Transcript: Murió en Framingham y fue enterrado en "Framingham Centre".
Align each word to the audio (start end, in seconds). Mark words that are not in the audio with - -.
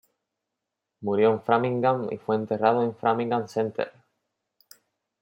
Murió 1.01 1.31
en 1.31 1.43
Framingham 1.43 2.07
y 2.11 2.17
fue 2.17 2.35
enterrado 2.35 2.81
en 2.81 2.95
"Framingham 2.95 3.47
Centre". 3.47 3.91